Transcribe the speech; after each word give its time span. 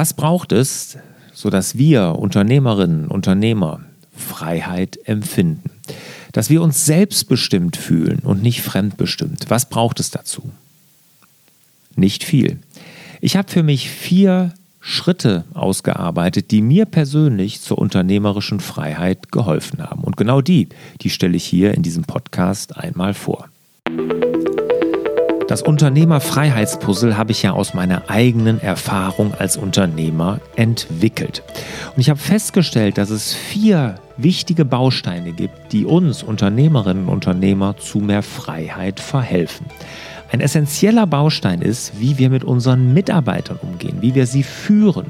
Was 0.00 0.14
braucht 0.14 0.52
es, 0.52 0.96
sodass 1.34 1.76
wir 1.76 2.18
Unternehmerinnen, 2.18 3.08
Unternehmer 3.08 3.80
Freiheit 4.16 4.98
empfinden? 5.04 5.70
Dass 6.32 6.48
wir 6.48 6.62
uns 6.62 6.86
selbstbestimmt 6.86 7.76
fühlen 7.76 8.20
und 8.20 8.42
nicht 8.42 8.62
fremdbestimmt. 8.62 9.50
Was 9.50 9.68
braucht 9.68 10.00
es 10.00 10.10
dazu? 10.10 10.52
Nicht 11.96 12.24
viel. 12.24 12.60
Ich 13.20 13.36
habe 13.36 13.50
für 13.50 13.62
mich 13.62 13.90
vier 13.90 14.54
Schritte 14.80 15.44
ausgearbeitet, 15.52 16.50
die 16.50 16.62
mir 16.62 16.86
persönlich 16.86 17.60
zur 17.60 17.76
unternehmerischen 17.76 18.60
Freiheit 18.60 19.30
geholfen 19.30 19.82
haben. 19.82 20.02
Und 20.02 20.16
genau 20.16 20.40
die, 20.40 20.70
die 21.02 21.10
stelle 21.10 21.36
ich 21.36 21.44
hier 21.44 21.74
in 21.74 21.82
diesem 21.82 22.04
Podcast 22.04 22.74
einmal 22.74 23.12
vor. 23.12 23.49
Das 25.50 25.62
Unternehmerfreiheitspuzzle 25.62 27.16
habe 27.18 27.32
ich 27.32 27.42
ja 27.42 27.50
aus 27.50 27.74
meiner 27.74 28.08
eigenen 28.08 28.60
Erfahrung 28.60 29.34
als 29.34 29.56
Unternehmer 29.56 30.38
entwickelt. 30.54 31.42
Und 31.96 32.00
ich 32.00 32.08
habe 32.08 32.20
festgestellt, 32.20 32.98
dass 32.98 33.10
es 33.10 33.34
vier 33.34 33.96
wichtige 34.16 34.64
Bausteine 34.64 35.32
gibt, 35.32 35.72
die 35.72 35.86
uns 35.86 36.22
Unternehmerinnen 36.22 37.08
und 37.08 37.14
Unternehmer 37.14 37.76
zu 37.76 37.98
mehr 37.98 38.22
Freiheit 38.22 39.00
verhelfen. 39.00 39.66
Ein 40.30 40.40
essentieller 40.40 41.08
Baustein 41.08 41.62
ist, 41.62 41.98
wie 41.98 42.16
wir 42.16 42.30
mit 42.30 42.44
unseren 42.44 42.94
Mitarbeitern 42.94 43.58
umgehen, 43.60 43.96
wie 44.02 44.14
wir 44.14 44.28
sie 44.28 44.44
führen. 44.44 45.06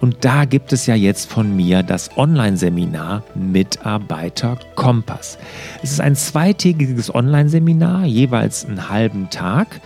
Und 0.00 0.24
da 0.24 0.46
gibt 0.46 0.72
es 0.72 0.86
ja 0.86 0.94
jetzt 0.94 1.30
von 1.30 1.54
mir 1.54 1.82
das 1.82 2.16
Online-Seminar 2.16 3.22
Mitarbeiter 3.34 4.58
Kompass. 4.74 5.38
Es 5.82 5.92
ist 5.92 6.00
ein 6.00 6.16
zweitägiges 6.16 7.14
Online-Seminar, 7.14 8.06
jeweils 8.06 8.64
einen 8.64 8.88
halben 8.88 9.28
Tag 9.28 9.80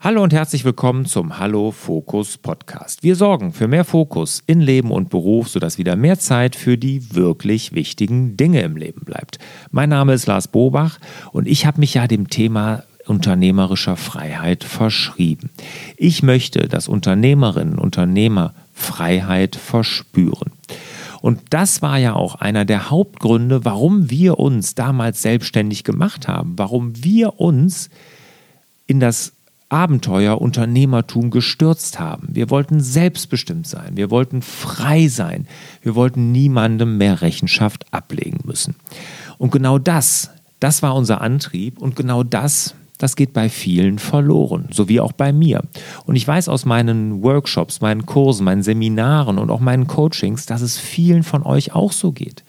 Hallo 0.00 0.22
und 0.24 0.32
herzlich 0.32 0.64
willkommen 0.64 1.04
zum 1.06 1.38
Hallo 1.38 1.70
Fokus 1.70 2.36
Podcast. 2.36 3.04
Wir 3.04 3.14
sorgen 3.14 3.52
für 3.52 3.68
mehr 3.68 3.84
Fokus 3.84 4.42
in 4.48 4.60
Leben 4.60 4.90
und 4.90 5.10
Beruf, 5.10 5.48
sodass 5.48 5.78
wieder 5.78 5.94
mehr 5.94 6.18
Zeit 6.18 6.56
für 6.56 6.76
die 6.76 7.14
wirklich 7.14 7.72
wichtigen 7.72 8.36
Dinge 8.36 8.62
im 8.62 8.76
Leben 8.76 9.04
bleibt. 9.04 9.38
Mein 9.70 9.90
Name 9.90 10.14
ist 10.14 10.26
Lars 10.26 10.48
Bobach 10.48 10.98
und 11.30 11.46
ich 11.46 11.66
habe 11.66 11.78
mich 11.78 11.94
ja 11.94 12.08
dem 12.08 12.28
Thema 12.28 12.82
unternehmerischer 13.06 13.96
Freiheit 13.96 14.64
verschrieben. 14.64 15.50
Ich 15.96 16.24
möchte, 16.24 16.66
dass 16.66 16.88
Unternehmerinnen 16.88 17.74
und 17.74 17.84
Unternehmer 17.84 18.54
Freiheit 18.72 19.56
verspüren. 19.56 20.52
Und 21.20 21.40
das 21.50 21.82
war 21.82 21.98
ja 21.98 22.14
auch 22.14 22.34
einer 22.36 22.64
der 22.64 22.90
Hauptgründe, 22.90 23.64
warum 23.64 24.10
wir 24.10 24.38
uns 24.40 24.74
damals 24.74 25.22
selbstständig 25.22 25.84
gemacht 25.84 26.26
haben, 26.26 26.54
warum 26.56 27.04
wir 27.04 27.38
uns 27.38 27.90
in 28.86 28.98
das 28.98 29.32
Abenteuer 29.68 30.40
Unternehmertum 30.40 31.30
gestürzt 31.30 31.98
haben. 31.98 32.28
Wir 32.32 32.50
wollten 32.50 32.80
selbstbestimmt 32.80 33.66
sein, 33.66 33.96
wir 33.96 34.10
wollten 34.10 34.42
frei 34.42 35.08
sein, 35.08 35.46
wir 35.80 35.94
wollten 35.94 36.30
niemandem 36.30 36.98
mehr 36.98 37.22
Rechenschaft 37.22 37.86
ablegen 37.90 38.40
müssen. 38.44 38.74
Und 39.38 39.50
genau 39.50 39.78
das, 39.78 40.30
das 40.60 40.82
war 40.82 40.94
unser 40.94 41.22
Antrieb 41.22 41.78
und 41.78 41.96
genau 41.96 42.22
das, 42.22 42.74
das 43.02 43.16
geht 43.16 43.32
bei 43.32 43.48
vielen 43.48 43.98
verloren, 43.98 44.68
so 44.70 44.88
wie 44.88 45.00
auch 45.00 45.12
bei 45.12 45.32
mir. 45.32 45.62
Und 46.06 46.14
ich 46.14 46.26
weiß 46.26 46.48
aus 46.48 46.64
meinen 46.64 47.22
Workshops, 47.22 47.80
meinen 47.80 48.06
Kursen, 48.06 48.44
meinen 48.44 48.62
Seminaren 48.62 49.38
und 49.38 49.50
auch 49.50 49.60
meinen 49.60 49.88
Coachings, 49.88 50.46
dass 50.46 50.62
es 50.62 50.78
vielen 50.78 51.24
von 51.24 51.42
euch 51.42 51.74
auch 51.74 51.90
so 51.90 52.12
geht. 52.12 52.44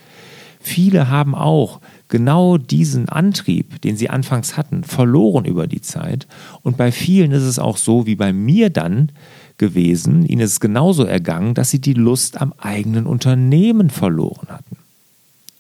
Viele 0.59 1.09
haben 1.09 1.34
auch 1.34 1.81
genau 2.08 2.58
diesen 2.58 3.09
Antrieb, 3.09 3.81
den 3.81 3.97
sie 3.97 4.09
anfangs 4.09 4.56
hatten, 4.56 4.84
verloren 4.84 5.46
über 5.46 5.66
die 5.66 5.81
Zeit. 5.81 6.28
Und 6.62 6.78
bei 6.78 6.91
vielen 6.91 7.31
ist 7.31 7.44
es 7.44 7.58
auch 7.58 7.78
so 7.78 8.06
wie 8.06 8.16
bei 8.16 8.31
mir 8.31 8.70
dann 8.70 9.12
gewesen, 9.58 10.25
ihnen 10.25 10.41
ist 10.41 10.52
es 10.52 10.59
genauso 10.59 11.03
ergangen, 11.03 11.56
dass 11.56 11.72
sie 11.72 11.80
die 11.80 11.94
Lust 11.94 12.40
am 12.40 12.53
eigenen 12.59 13.08
Unternehmen 13.08 13.90
verloren 13.90 14.47
hatten 14.50 14.78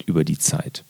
über 0.05 0.23
die 0.23 0.37
Zeit. 0.37 0.83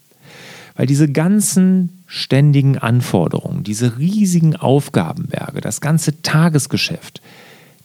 Weil 0.76 0.88
diese 0.88 1.12
ganzen 1.12 2.04
ständigen 2.08 2.78
Anforderungen, 2.78 3.64
diese 3.64 3.98
riesigen 3.98 4.56
Aufgabenberge, 4.56 5.62
das 5.62 5.82
ganze 5.82 6.22
Tagesgeschäft, 6.22 7.22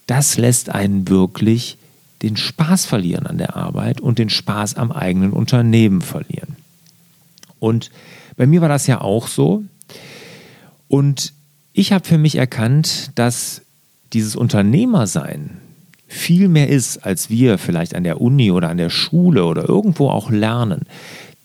das 0.06 0.38
lässt 0.38 0.70
einen 0.70 1.08
wirklich 1.08 1.76
den 2.22 2.36
Spaß 2.36 2.86
verlieren 2.86 3.26
an 3.26 3.38
der 3.38 3.56
Arbeit 3.56 4.00
und 4.00 4.18
den 4.18 4.30
Spaß 4.30 4.74
am 4.76 4.90
eigenen 4.90 5.32
Unternehmen 5.32 6.00
verlieren. 6.00 6.56
Und 7.60 7.90
bei 8.36 8.46
mir 8.46 8.60
war 8.60 8.68
das 8.68 8.86
ja 8.86 9.00
auch 9.00 9.28
so. 9.28 9.64
Und 10.88 11.32
ich 11.72 11.92
habe 11.92 12.06
für 12.06 12.18
mich 12.18 12.36
erkannt, 12.36 13.12
dass 13.14 13.62
dieses 14.12 14.34
Unternehmersein 14.34 15.58
viel 16.06 16.48
mehr 16.48 16.68
ist, 16.68 16.98
als 16.98 17.28
wir 17.28 17.58
vielleicht 17.58 17.94
an 17.94 18.02
der 18.02 18.20
Uni 18.20 18.50
oder 18.50 18.70
an 18.70 18.78
der 18.78 18.90
Schule 18.90 19.44
oder 19.44 19.68
irgendwo 19.68 20.08
auch 20.08 20.30
lernen. 20.30 20.86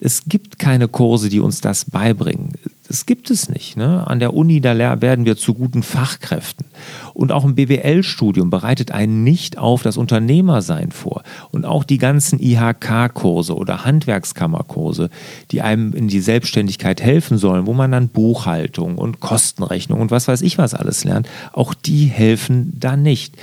Es 0.06 0.24
gibt 0.26 0.60
keine 0.60 0.90
Kurse, 0.90 1.30
die 1.30 1.40
uns 1.40 1.62
das 1.62 1.86
beibringen. 1.86 2.56
Das 2.90 3.06
gibt 3.06 3.32
es 3.32 3.48
nicht. 3.48 3.78
Ne? 3.78 4.06
An 4.06 4.20
der 4.20 4.34
Uni, 4.34 4.60
da 4.60 4.78
werden 5.02 5.24
wir 5.24 5.38
zu 5.38 5.54
guten 5.54 5.82
Fachkräften. 5.82 6.66
Und 7.14 7.32
auch 7.32 7.46
ein 7.46 7.56
BWL-Studium 7.56 8.50
bereitet 8.50 8.92
einen 8.92 9.24
nicht 9.24 9.58
auf 9.58 9.82
das 9.82 9.96
Unternehmersein 9.96 10.92
vor. 10.92 11.24
Und 11.52 11.64
auch 11.64 11.86
die 11.86 12.00
ganzen 12.00 12.38
IHK-Kurse 12.38 13.56
oder 13.56 13.86
Handwerkskammerkurse, 13.86 15.10
die 15.52 15.62
einem 15.62 15.94
in 15.94 16.10
die 16.10 16.20
Selbstständigkeit 16.20 17.02
helfen 17.02 17.38
sollen, 17.38 17.66
wo 17.66 17.72
man 17.72 17.94
dann 17.94 18.10
Buchhaltung 18.10 18.98
und 18.98 19.22
Kostenrechnung 19.22 20.02
und 20.02 20.12
was 20.12 20.28
weiß 20.28 20.42
ich 20.42 20.58
was 20.58 20.74
alles 20.74 21.06
lernt, 21.06 21.30
auch 21.54 21.74
die 21.74 22.08
helfen 22.08 22.74
da 22.78 22.98
nicht. 22.98 23.38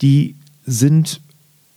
Die 0.00 0.34
sind 0.64 1.20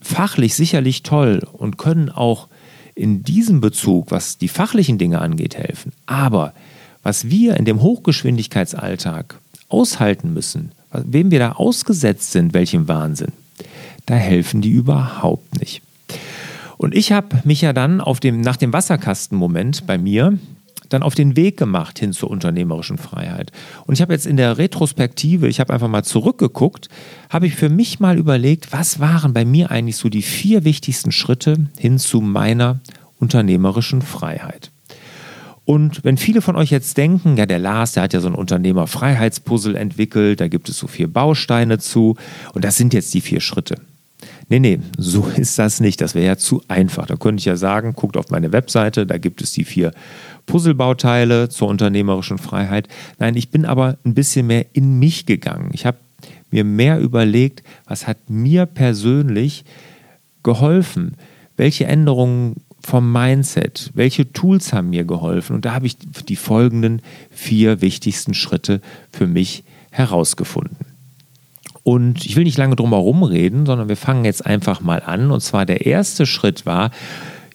fachlich 0.00 0.54
sicherlich 0.54 1.02
toll 1.02 1.46
und 1.52 1.76
können 1.76 2.08
auch 2.08 2.48
in 2.94 3.22
diesem 3.22 3.60
Bezug, 3.60 4.10
was 4.10 4.38
die 4.38 4.48
fachlichen 4.48 4.98
Dinge 4.98 5.20
angeht, 5.20 5.56
helfen. 5.56 5.92
Aber 6.06 6.52
was 7.02 7.28
wir 7.28 7.56
in 7.56 7.64
dem 7.64 7.82
Hochgeschwindigkeitsalltag 7.82 9.36
aushalten 9.68 10.32
müssen, 10.32 10.72
wem 10.92 11.30
wir 11.30 11.38
da 11.38 11.52
ausgesetzt 11.52 12.32
sind, 12.32 12.54
welchem 12.54 12.88
Wahnsinn, 12.88 13.32
da 14.06 14.14
helfen 14.14 14.60
die 14.60 14.70
überhaupt 14.70 15.58
nicht. 15.58 15.82
Und 16.76 16.94
ich 16.94 17.12
habe 17.12 17.40
mich 17.44 17.62
ja 17.62 17.72
dann 17.72 18.00
dem, 18.20 18.40
nach 18.40 18.56
dem 18.56 18.72
Wasserkastenmoment 18.72 19.86
bei 19.86 19.98
mir 19.98 20.38
dann 20.88 21.02
auf 21.02 21.14
den 21.14 21.36
Weg 21.36 21.56
gemacht 21.56 21.98
hin 21.98 22.12
zur 22.12 22.30
unternehmerischen 22.30 22.98
Freiheit. 22.98 23.52
Und 23.86 23.94
ich 23.94 24.02
habe 24.02 24.12
jetzt 24.12 24.26
in 24.26 24.36
der 24.36 24.58
Retrospektive, 24.58 25.48
ich 25.48 25.60
habe 25.60 25.72
einfach 25.72 25.88
mal 25.88 26.04
zurückgeguckt, 26.04 26.88
habe 27.30 27.46
ich 27.46 27.54
für 27.54 27.68
mich 27.68 28.00
mal 28.00 28.18
überlegt, 28.18 28.72
was 28.72 29.00
waren 29.00 29.32
bei 29.32 29.44
mir 29.44 29.70
eigentlich 29.70 29.96
so 29.96 30.08
die 30.08 30.22
vier 30.22 30.64
wichtigsten 30.64 31.12
Schritte 31.12 31.66
hin 31.78 31.98
zu 31.98 32.20
meiner 32.20 32.80
unternehmerischen 33.18 34.02
Freiheit. 34.02 34.70
Und 35.64 36.04
wenn 36.04 36.18
viele 36.18 36.42
von 36.42 36.56
euch 36.56 36.70
jetzt 36.70 36.98
denken, 36.98 37.36
ja, 37.38 37.46
der 37.46 37.58
Lars, 37.58 37.92
der 37.92 38.02
hat 38.02 38.12
ja 38.12 38.20
so 38.20 38.28
ein 38.28 38.34
Unternehmerfreiheitspuzzle 38.34 39.78
entwickelt, 39.78 40.40
da 40.40 40.48
gibt 40.48 40.68
es 40.68 40.78
so 40.78 40.86
vier 40.86 41.10
Bausteine 41.10 41.78
zu 41.78 42.16
und 42.52 42.64
das 42.64 42.76
sind 42.76 42.92
jetzt 42.92 43.14
die 43.14 43.22
vier 43.22 43.40
Schritte. 43.40 43.76
Nee, 44.48 44.60
nee, 44.60 44.80
so 44.98 45.26
ist 45.36 45.58
das 45.58 45.80
nicht. 45.80 46.00
Das 46.00 46.14
wäre 46.14 46.26
ja 46.26 46.36
zu 46.36 46.62
einfach. 46.68 47.06
Da 47.06 47.16
könnte 47.16 47.40
ich 47.40 47.46
ja 47.46 47.56
sagen, 47.56 47.94
guckt 47.94 48.16
auf 48.16 48.30
meine 48.30 48.52
Webseite, 48.52 49.06
da 49.06 49.18
gibt 49.18 49.42
es 49.42 49.52
die 49.52 49.64
vier 49.64 49.92
Puzzlebauteile 50.46 51.48
zur 51.48 51.68
unternehmerischen 51.68 52.38
Freiheit. 52.38 52.88
Nein, 53.18 53.36
ich 53.36 53.50
bin 53.50 53.64
aber 53.64 53.98
ein 54.04 54.14
bisschen 54.14 54.46
mehr 54.46 54.66
in 54.72 54.98
mich 54.98 55.26
gegangen. 55.26 55.70
Ich 55.72 55.86
habe 55.86 55.98
mir 56.50 56.64
mehr 56.64 57.00
überlegt, 57.00 57.62
was 57.86 58.06
hat 58.06 58.30
mir 58.30 58.66
persönlich 58.66 59.64
geholfen? 60.42 61.16
Welche 61.56 61.86
Änderungen 61.86 62.56
vom 62.80 63.10
Mindset, 63.12 63.90
welche 63.94 64.32
Tools 64.32 64.72
haben 64.72 64.90
mir 64.90 65.04
geholfen? 65.04 65.56
Und 65.56 65.64
da 65.64 65.72
habe 65.72 65.86
ich 65.86 65.96
die 65.98 66.36
folgenden 66.36 67.02
vier 67.30 67.80
wichtigsten 67.80 68.34
Schritte 68.34 68.80
für 69.10 69.26
mich 69.26 69.64
herausgefunden. 69.90 70.94
Und 71.82 72.24
ich 72.24 72.36
will 72.36 72.44
nicht 72.44 72.58
lange 72.58 72.76
drum 72.76 72.90
herum 72.90 73.22
reden, 73.22 73.66
sondern 73.66 73.88
wir 73.88 73.96
fangen 73.96 74.24
jetzt 74.24 74.44
einfach 74.44 74.80
mal 74.80 75.02
an. 75.02 75.30
Und 75.30 75.40
zwar 75.40 75.66
der 75.66 75.86
erste 75.86 76.24
Schritt 76.24 76.66
war, 76.66 76.90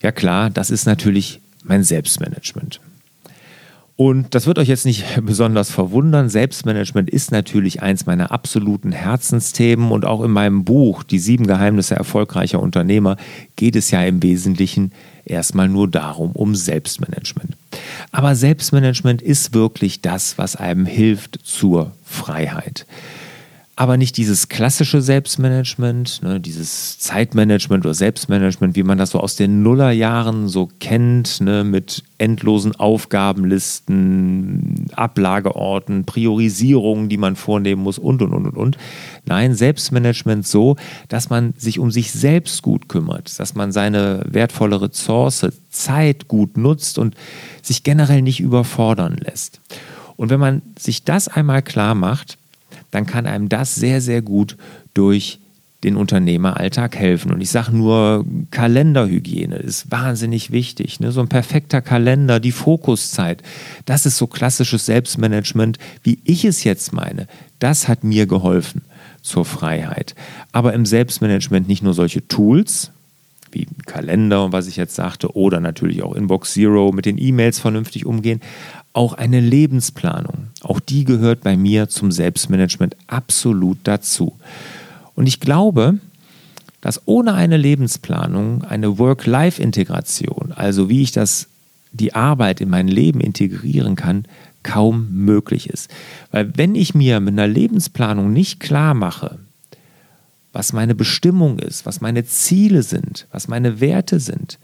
ja 0.01 0.11
klar, 0.11 0.49
das 0.49 0.69
ist 0.69 0.85
natürlich 0.85 1.41
mein 1.69 1.83
Selbstmanagement. 1.83 2.81
Und 3.95 4.33
das 4.33 4.47
wird 4.47 4.59
euch 4.59 4.69
jetzt 4.69 4.85
nicht 4.85 5.03
besonders 5.23 5.71
verwundern. 5.71 6.29
Selbstmanagement 6.29 7.09
ist 7.09 7.31
natürlich 7.31 7.81
eins 7.81 8.05
meiner 8.05 8.31
absoluten 8.31 8.91
Herzensthemen 8.91 9.91
und 9.91 10.05
auch 10.05 10.23
in 10.23 10.31
meinem 10.31 10.63
Buch 10.63 11.03
Die 11.03 11.19
sieben 11.19 11.47
Geheimnisse 11.47 11.95
erfolgreicher 11.95 12.61
Unternehmer 12.61 13.17
geht 13.55 13.75
es 13.75 13.91
ja 13.91 14.01
im 14.03 14.23
Wesentlichen 14.23 14.93
erstmal 15.25 15.67
nur 15.67 15.89
darum, 15.89 16.31
um 16.31 16.55
Selbstmanagement. 16.55 17.55
Aber 18.11 18.35
Selbstmanagement 18.35 19.21
ist 19.21 19.53
wirklich 19.53 20.01
das, 20.01 20.37
was 20.37 20.55
einem 20.55 20.85
hilft 20.85 21.39
zur 21.43 21.91
Freiheit 22.03 22.85
aber 23.79 23.95
nicht 23.95 24.17
dieses 24.17 24.49
klassische 24.49 25.01
Selbstmanagement, 25.01 26.21
ne, 26.21 26.41
dieses 26.41 26.99
Zeitmanagement 26.99 27.85
oder 27.85 27.93
Selbstmanagement, 27.93 28.75
wie 28.75 28.83
man 28.83 28.97
das 28.97 29.11
so 29.11 29.21
aus 29.21 29.37
den 29.37 29.63
Nullerjahren 29.63 30.49
so 30.49 30.67
kennt, 30.81 31.39
ne, 31.39 31.63
mit 31.63 32.03
endlosen 32.17 32.75
Aufgabenlisten, 32.75 34.87
Ablageorten, 34.91 36.03
Priorisierungen, 36.03 37.07
die 37.07 37.15
man 37.15 37.37
vornehmen 37.37 37.81
muss 37.81 37.97
und, 37.97 38.21
und, 38.21 38.33
und, 38.33 38.47
und, 38.47 38.57
und. 38.57 38.77
Nein, 39.23 39.55
Selbstmanagement 39.55 40.45
so, 40.45 40.75
dass 41.07 41.29
man 41.29 41.53
sich 41.55 41.79
um 41.79 41.89
sich 41.89 42.11
selbst 42.11 42.61
gut 42.61 42.89
kümmert, 42.89 43.39
dass 43.39 43.55
man 43.55 43.71
seine 43.71 44.25
wertvolle 44.27 44.81
Ressource, 44.81 45.47
Zeit 45.69 46.27
gut 46.27 46.57
nutzt 46.57 46.97
und 46.97 47.15
sich 47.61 47.83
generell 47.83 48.23
nicht 48.23 48.41
überfordern 48.41 49.15
lässt. 49.15 49.61
Und 50.17 50.29
wenn 50.29 50.41
man 50.41 50.63
sich 50.77 51.05
das 51.05 51.29
einmal 51.29 51.61
klar 51.61 51.95
macht, 51.95 52.37
dann 52.91 53.05
kann 53.05 53.25
einem 53.25 53.49
das 53.49 53.75
sehr, 53.75 54.01
sehr 54.01 54.21
gut 54.21 54.57
durch 54.93 55.39
den 55.83 55.95
Unternehmeralltag 55.95 56.97
helfen. 56.97 57.31
Und 57.31 57.39
ich 57.39 57.51
sage 57.51 57.75
nur, 57.75 58.25
Kalenderhygiene 58.51 59.55
ist 59.55 59.89
wahnsinnig 59.91 60.51
wichtig. 60.51 60.99
Ne? 60.99 61.11
So 61.11 61.21
ein 61.21 61.29
perfekter 61.29 61.81
Kalender, 61.81 62.39
die 62.39 62.51
Fokuszeit, 62.51 63.43
das 63.85 64.05
ist 64.05 64.17
so 64.17 64.27
klassisches 64.27 64.85
Selbstmanagement, 64.85 65.77
wie 66.03 66.19
ich 66.25 66.43
es 66.43 66.65
jetzt 66.65 66.91
meine. 66.91 67.27
Das 67.59 67.87
hat 67.87 68.03
mir 68.03 68.25
geholfen 68.25 68.81
zur 69.21 69.45
Freiheit. 69.45 70.15
Aber 70.51 70.73
im 70.73 70.85
Selbstmanagement 70.85 71.67
nicht 71.67 71.83
nur 71.83 71.93
solche 71.93 72.27
Tools, 72.27 72.91
wie 73.51 73.67
Kalender 73.85 74.45
und 74.45 74.51
was 74.51 74.67
ich 74.67 74.75
jetzt 74.75 74.95
sagte, 74.95 75.35
oder 75.35 75.59
natürlich 75.59 76.03
auch 76.03 76.13
Inbox 76.13 76.53
Zero 76.53 76.91
mit 76.91 77.05
den 77.05 77.17
E-Mails 77.17 77.59
vernünftig 77.59 78.05
umgehen, 78.05 78.41
auch 78.99 79.13
eine 79.13 79.39
Lebensplanung. 79.39 80.47
Auch 80.59 80.81
die 80.81 81.05
gehört 81.05 81.39
bei 81.39 81.55
mir 81.55 81.87
zum 81.87 82.11
Selbstmanagement 82.11 82.97
absolut 83.07 83.77
dazu. 83.85 84.35
Und 85.15 85.25
ich 85.25 85.39
glaube, 85.39 85.99
dass 86.81 87.01
ohne 87.05 87.33
eine 87.33 87.55
Lebensplanung 87.55 88.65
eine 88.65 88.99
Work-Life-Integration, 88.99 90.51
also 90.53 90.89
wie 90.89 91.01
ich 91.01 91.13
das, 91.13 91.47
die 91.93 92.13
Arbeit 92.13 92.59
in 92.59 92.69
mein 92.69 92.89
Leben 92.89 93.21
integrieren 93.21 93.95
kann, 93.95 94.25
kaum 94.63 95.07
möglich 95.13 95.69
ist. 95.69 95.89
Weil 96.31 96.51
wenn 96.57 96.75
ich 96.75 96.93
mir 96.93 97.21
mit 97.21 97.31
einer 97.31 97.47
Lebensplanung 97.47 98.33
nicht 98.33 98.59
klar 98.59 98.95
mache, 98.95 99.39
was 100.51 100.73
meine 100.73 100.93
Bestimmung 100.93 101.59
ist, 101.59 101.85
was 101.85 102.01
meine 102.01 102.25
Ziele 102.25 102.83
sind, 102.83 103.27
was 103.31 103.47
meine 103.47 103.79
Werte 103.79 104.19
sind, 104.19 104.59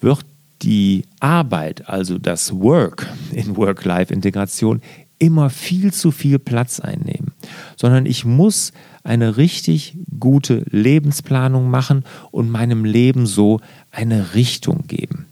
wird 0.00 0.26
die 0.62 1.04
Arbeit, 1.20 1.88
also 1.88 2.18
das 2.18 2.52
Work 2.52 3.06
in 3.32 3.56
Work-Life-Integration, 3.56 4.80
immer 5.18 5.50
viel 5.50 5.92
zu 5.92 6.10
viel 6.10 6.38
Platz 6.38 6.80
einnehmen, 6.80 7.32
sondern 7.76 8.06
ich 8.06 8.24
muss 8.24 8.72
eine 9.02 9.36
richtig 9.36 9.96
gute 10.18 10.64
Lebensplanung 10.70 11.70
machen 11.70 12.04
und 12.30 12.50
meinem 12.50 12.84
Leben 12.84 13.26
so 13.26 13.60
eine 13.90 14.34
Richtung 14.34 14.86
geben. 14.86 15.26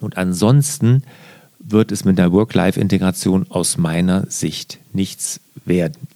Und 0.00 0.16
ansonsten 0.16 1.02
wird 1.58 1.92
es 1.92 2.04
mit 2.04 2.18
der 2.18 2.32
Work-Life-Integration 2.32 3.46
aus 3.50 3.78
meiner 3.78 4.26
Sicht 4.30 4.78
nichts 4.92 5.40
werden. 5.64 6.08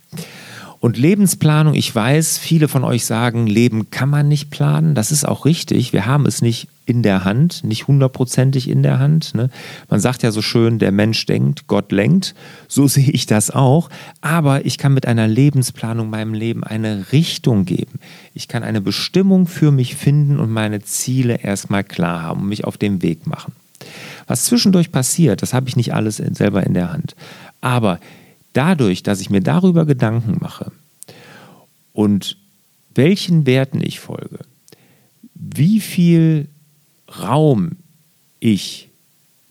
Und 0.86 0.96
Lebensplanung, 0.98 1.74
ich 1.74 1.92
weiß, 1.92 2.38
viele 2.38 2.68
von 2.68 2.84
euch 2.84 3.06
sagen, 3.06 3.48
Leben 3.48 3.90
kann 3.90 4.08
man 4.08 4.28
nicht 4.28 4.50
planen. 4.50 4.94
Das 4.94 5.10
ist 5.10 5.26
auch 5.26 5.44
richtig. 5.44 5.92
Wir 5.92 6.06
haben 6.06 6.26
es 6.26 6.42
nicht 6.42 6.68
in 6.84 7.02
der 7.02 7.24
Hand, 7.24 7.64
nicht 7.64 7.88
hundertprozentig 7.88 8.70
in 8.70 8.84
der 8.84 9.00
Hand. 9.00 9.34
Ne? 9.34 9.50
Man 9.90 9.98
sagt 9.98 10.22
ja 10.22 10.30
so 10.30 10.42
schön, 10.42 10.78
der 10.78 10.92
Mensch 10.92 11.26
denkt, 11.26 11.66
Gott 11.66 11.90
lenkt. 11.90 12.36
So 12.68 12.86
sehe 12.86 13.10
ich 13.10 13.26
das 13.26 13.50
auch. 13.50 13.90
Aber 14.20 14.64
ich 14.64 14.78
kann 14.78 14.94
mit 14.94 15.08
einer 15.08 15.26
Lebensplanung 15.26 16.08
meinem 16.08 16.34
Leben 16.34 16.62
eine 16.62 17.06
Richtung 17.10 17.64
geben. 17.64 17.98
Ich 18.32 18.46
kann 18.46 18.62
eine 18.62 18.80
Bestimmung 18.80 19.48
für 19.48 19.72
mich 19.72 19.96
finden 19.96 20.38
und 20.38 20.52
meine 20.52 20.82
Ziele 20.82 21.40
erstmal 21.42 21.82
klar 21.82 22.22
haben 22.22 22.42
und 22.42 22.48
mich 22.48 22.64
auf 22.64 22.78
den 22.78 23.02
Weg 23.02 23.26
machen. 23.26 23.54
Was 24.28 24.44
zwischendurch 24.44 24.92
passiert, 24.92 25.42
das 25.42 25.52
habe 25.52 25.68
ich 25.68 25.74
nicht 25.74 25.94
alles 25.94 26.18
selber 26.18 26.62
in 26.62 26.74
der 26.74 26.92
Hand. 26.92 27.16
Aber 27.60 27.98
dadurch, 28.56 29.03
dass 29.03 29.20
ich 29.20 29.31
mir 29.31 29.41
darüber 29.41 29.85
Gedanken 29.85 30.38
mache 30.41 30.73
und 31.93 32.38
welchen 32.94 33.47
Werten 33.47 33.81
ich 33.82 34.00
folge, 34.00 34.38
wie 35.35 35.81
viel 35.81 36.49
Raum 37.20 37.73
ich 38.41 38.88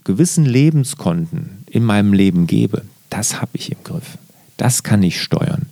gewissen 0.04 0.46
Lebenskonten 0.46 1.64
in 1.68 1.84
meinem 1.84 2.14
Leben 2.14 2.48
gebe, 2.48 2.84
das 3.10 3.42
habe 3.42 3.52
ich 3.54 3.72
im 3.72 3.84
Griff. 3.84 4.18
Das 4.58 4.84
kann 4.84 5.04
ich 5.04 5.22
steuern. 5.22 5.68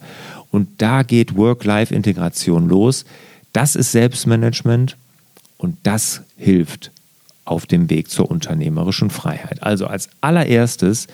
Und 0.52 0.82
da 0.82 1.04
geht 1.04 1.36
Work-Life-Integration 1.36 2.68
los. 2.68 3.06
Das 3.54 3.76
ist 3.76 3.92
Selbstmanagement 3.92 4.98
und 5.58 5.78
das 5.84 6.22
hilft 6.38 6.92
auf 7.46 7.66
dem 7.66 7.90
Weg 7.90 8.10
zur 8.10 8.30
unternehmerischen 8.30 9.10
Freiheit. 9.10 9.64
Also 9.64 9.88
als 9.88 10.10
allererstes 10.22 11.08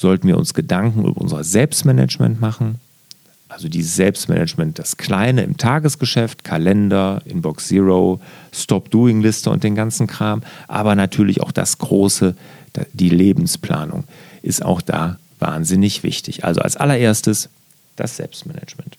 sollten 0.00 0.26
wir 0.28 0.38
uns 0.38 0.54
Gedanken 0.54 1.04
über 1.04 1.20
unser 1.20 1.44
Selbstmanagement 1.44 2.40
machen. 2.40 2.76
Also 3.48 3.68
dieses 3.68 3.96
Selbstmanagement, 3.96 4.78
das 4.78 4.96
Kleine 4.96 5.42
im 5.42 5.56
Tagesgeschäft, 5.56 6.42
Kalender, 6.42 7.20
Inbox 7.26 7.68
Zero, 7.68 8.20
Stop-Doing-Liste 8.52 9.50
und 9.50 9.62
den 9.62 9.74
ganzen 9.74 10.06
Kram, 10.06 10.42
aber 10.68 10.94
natürlich 10.94 11.42
auch 11.42 11.52
das 11.52 11.78
Große, 11.78 12.34
die 12.92 13.08
Lebensplanung 13.10 14.04
ist 14.42 14.64
auch 14.64 14.80
da 14.80 15.18
wahnsinnig 15.38 16.02
wichtig. 16.02 16.44
Also 16.44 16.60
als 16.60 16.76
allererstes 16.76 17.50
das 17.96 18.16
Selbstmanagement. 18.16 18.96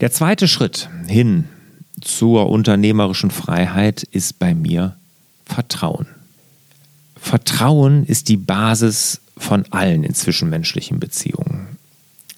Der 0.00 0.10
zweite 0.10 0.48
Schritt 0.48 0.88
hin 1.06 1.44
zur 2.00 2.48
unternehmerischen 2.48 3.30
Freiheit 3.30 4.02
ist 4.02 4.38
bei 4.38 4.54
mir 4.54 4.96
Vertrauen. 5.44 6.06
Vertrauen 7.28 8.06
ist 8.06 8.30
die 8.30 8.38
Basis 8.38 9.20
von 9.36 9.66
allen 9.68 10.02
in 10.02 10.14
zwischenmenschlichen 10.14 10.98
Beziehungen. 10.98 11.76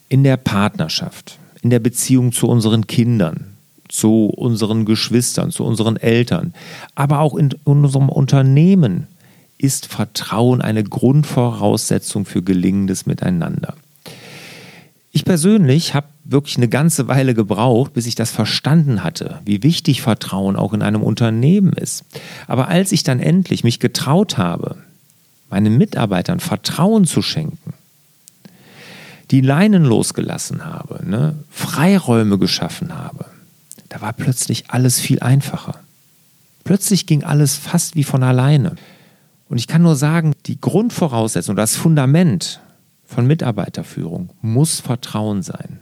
In 0.09 0.25
der 0.25 0.37
Partnerschaft, 0.37 1.39
in 1.63 1.71
der 1.71 1.79
Beziehung 1.79 2.33
zu 2.33 2.49
unseren 2.49 2.89
Kindern, 2.89 3.57
zu 3.87 4.25
unseren 4.25 4.87
Geschwistern, 4.87 5.53
zu 5.53 5.63
unseren 5.63 5.97
Eltern, 5.97 6.55
aber 6.97 7.21
auch 7.21 7.37
in 7.37 7.51
unserem 7.63 8.09
Unternehmen 8.09 9.07
ist 9.59 9.87
Vertrauen 9.87 10.61
eine 10.61 10.83
Grundvoraussetzung 10.83 12.25
für 12.25 12.43
gelingendes 12.43 13.07
Miteinander. 13.07 13.77
Ich 15.13 15.25
persönlich 15.25 15.95
habe 15.95 16.09
wirklich 16.31 16.57
eine 16.57 16.69
ganze 16.69 17.09
Weile 17.09 17.35
gebraucht, 17.35 17.93
bis 17.93 18.07
ich 18.07 18.15
das 18.15 18.31
verstanden 18.31 19.03
hatte, 19.03 19.41
wie 19.45 19.63
wichtig 19.63 20.03
Vertrauen 20.03 20.57
auch 20.57 20.73
in 20.73 20.83
einem 20.83 21.03
Unternehmen 21.03 21.73
ist. 21.73 22.05
Aber 22.47 22.69
als 22.69 22.93
ich 22.93 23.03
dann 23.03 23.21
endlich 23.21 23.65
mich 23.65 23.81
getraut 23.81 24.39
habe, 24.39 24.77
meinen 25.51 25.77
Mitarbeitern 25.77 26.41
Vertrauen 26.41 27.05
zu 27.05 27.23
schenken, 27.23 27.75
die 29.31 29.41
Leinen 29.41 29.85
losgelassen 29.85 30.65
habe, 30.65 31.05
ne, 31.05 31.35
Freiräume 31.51 32.39
geschaffen 32.39 32.97
habe, 32.97 33.27
da 33.89 34.01
war 34.01 34.13
plötzlich 34.13 34.71
alles 34.71 35.01
viel 35.01 35.21
einfacher. 35.21 35.81
Plötzlich 36.63 37.07
ging 37.07 37.25
alles 37.25 37.57
fast 37.57 37.97
wie 37.97 38.05
von 38.05 38.23
alleine. 38.23 38.77
Und 39.49 39.59
ich 39.59 39.67
kann 39.67 39.83
nur 39.83 39.97
sagen, 39.97 40.35
die 40.47 40.61
Grundvoraussetzung, 40.61 41.57
das 41.57 41.75
Fundament 41.75 42.61
von 43.05 43.27
Mitarbeiterführung 43.27 44.31
muss 44.41 44.79
Vertrauen 44.79 45.43
sein. 45.43 45.81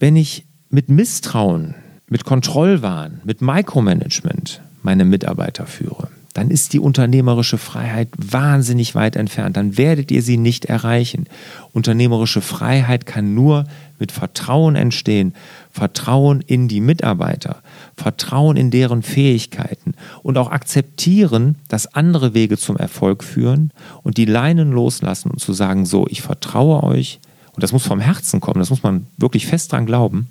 Wenn 0.00 0.14
ich 0.14 0.46
mit 0.70 0.88
Misstrauen, 0.88 1.74
mit 2.08 2.24
Kontrollwahn, 2.24 3.20
mit 3.24 3.42
Micromanagement 3.42 4.60
meine 4.82 5.04
Mitarbeiter 5.04 5.66
führe, 5.66 6.08
dann 6.34 6.52
ist 6.52 6.72
die 6.72 6.78
unternehmerische 6.78 7.58
Freiheit 7.58 8.10
wahnsinnig 8.16 8.94
weit 8.94 9.16
entfernt. 9.16 9.56
Dann 9.56 9.76
werdet 9.76 10.12
ihr 10.12 10.22
sie 10.22 10.36
nicht 10.36 10.66
erreichen. 10.66 11.24
Unternehmerische 11.72 12.42
Freiheit 12.42 13.06
kann 13.06 13.34
nur 13.34 13.64
mit 13.98 14.12
Vertrauen 14.12 14.76
entstehen. 14.76 15.34
Vertrauen 15.72 16.42
in 16.46 16.68
die 16.68 16.80
Mitarbeiter, 16.80 17.60
Vertrauen 17.96 18.56
in 18.56 18.70
deren 18.70 19.02
Fähigkeiten 19.02 19.94
und 20.22 20.38
auch 20.38 20.52
akzeptieren, 20.52 21.56
dass 21.66 21.92
andere 21.92 22.34
Wege 22.34 22.56
zum 22.56 22.76
Erfolg 22.76 23.24
führen 23.24 23.72
und 24.04 24.16
die 24.16 24.26
Leinen 24.26 24.70
loslassen 24.70 25.32
und 25.32 25.40
zu 25.40 25.52
sagen, 25.52 25.86
so, 25.86 26.06
ich 26.08 26.22
vertraue 26.22 26.84
euch. 26.84 27.18
Und 27.58 27.62
das 27.64 27.72
muss 27.72 27.88
vom 27.88 27.98
Herzen 27.98 28.38
kommen, 28.38 28.60
das 28.60 28.70
muss 28.70 28.84
man 28.84 29.08
wirklich 29.16 29.48
fest 29.48 29.72
dran 29.72 29.84
glauben. 29.84 30.28